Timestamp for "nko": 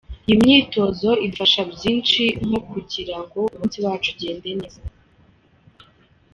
2.47-2.59